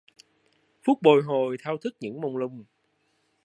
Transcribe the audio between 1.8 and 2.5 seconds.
những mông